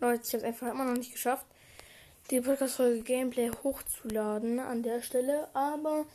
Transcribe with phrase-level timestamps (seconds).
[0.00, 1.44] Leute, ich habe es einfach immer noch nicht geschafft,
[2.30, 5.54] die Podcast-Folge Gameplay hochzuladen an der Stelle.
[5.54, 6.06] Aber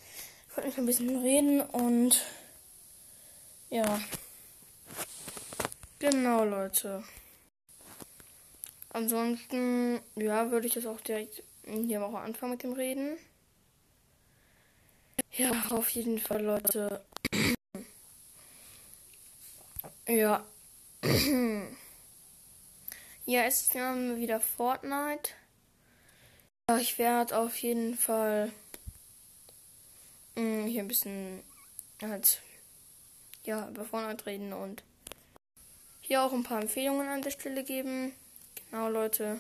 [0.50, 2.26] ich wollte mich ein bisschen reden und
[3.70, 4.02] ja.
[6.00, 7.04] Genau, Leute.
[8.90, 13.18] Ansonsten, ja, würde ich das auch direkt hier auch anfangen mit dem Reden.
[15.34, 17.06] Ja, auf jeden Fall, Leute.
[20.08, 20.44] ja.
[23.26, 25.32] ja, es ist wieder Fortnite.
[26.70, 28.52] Ja, ich werde auf jeden Fall
[30.36, 31.44] mh, hier ein bisschen
[32.02, 32.42] halt
[33.44, 34.84] ja über Fortnite reden und
[36.02, 38.14] hier auch ein paar Empfehlungen an der Stelle geben.
[38.70, 39.40] Genau, Leute.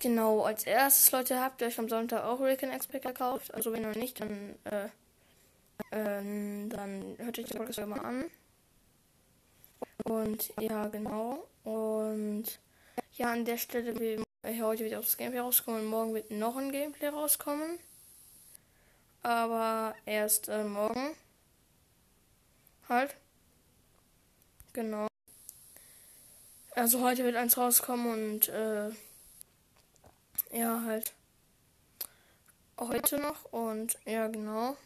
[0.00, 3.54] Genau, als erstes, Leute, habt ihr euch am Sonntag auch Rick Expect gekauft.
[3.54, 4.88] Also wenn ihr nicht, dann, äh,
[5.92, 8.30] ähm, dann hört euch Podcast mal an.
[10.04, 11.46] Und ja, genau.
[11.64, 12.44] Und
[13.12, 14.22] ja, an der Stelle will
[14.60, 17.78] heute wieder das Gameplay rauskommen morgen wird noch ein Gameplay rauskommen.
[19.22, 21.16] Aber erst äh, morgen.
[22.88, 23.16] Halt.
[24.74, 25.06] Genau.
[26.74, 28.90] Also heute wird eins rauskommen und äh,
[30.52, 31.12] ja, halt
[32.78, 34.76] heute noch und ja, genau.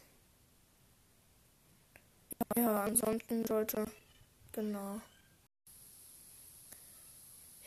[2.55, 3.85] Ja, ansonsten sollte,
[4.51, 5.01] genau.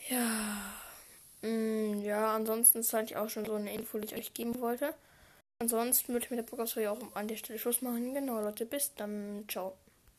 [0.09, 0.73] Ja,
[1.41, 4.93] mm, ja, ansonsten ist eigentlich auch schon so eine Info, die ich euch geben wollte.
[5.59, 8.13] Ansonsten würde ich mit der Podcast ja auch an der Stelle Schluss machen.
[8.13, 9.45] Genau, Leute, bis dann.
[9.47, 9.73] Ciao.